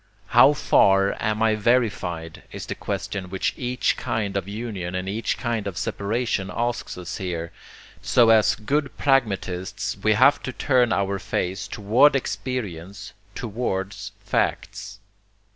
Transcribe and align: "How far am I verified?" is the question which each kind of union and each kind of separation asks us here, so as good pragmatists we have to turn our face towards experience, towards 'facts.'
"How 0.29 0.53
far 0.53 1.15
am 1.19 1.43
I 1.43 1.53
verified?" 1.53 2.41
is 2.51 2.65
the 2.65 2.73
question 2.73 3.29
which 3.29 3.53
each 3.55 3.97
kind 3.97 4.35
of 4.35 4.47
union 4.47 4.95
and 4.95 5.07
each 5.07 5.37
kind 5.37 5.67
of 5.67 5.77
separation 5.77 6.49
asks 6.51 6.97
us 6.97 7.17
here, 7.17 7.51
so 8.01 8.31
as 8.31 8.55
good 8.55 8.97
pragmatists 8.97 9.95
we 9.97 10.13
have 10.13 10.41
to 10.41 10.51
turn 10.53 10.91
our 10.91 11.19
face 11.19 11.67
towards 11.67 12.15
experience, 12.15 13.13
towards 13.35 14.11
'facts.' 14.21 14.97